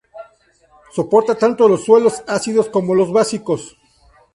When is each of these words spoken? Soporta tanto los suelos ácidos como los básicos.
Soporta 0.95 1.35
tanto 1.35 1.69
los 1.69 1.85
suelos 1.85 2.23
ácidos 2.27 2.69
como 2.69 2.95
los 2.95 3.13
básicos. 3.13 3.77